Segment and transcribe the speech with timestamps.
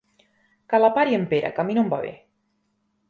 [0.71, 2.15] Que la pari en Pere, que a mi no em va bé.